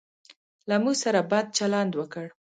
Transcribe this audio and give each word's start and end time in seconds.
له 0.69 0.75
موږ 0.83 0.95
سره 1.03 1.19
بد 1.31 1.45
چلند 1.57 1.91
وکړ. 1.95 2.25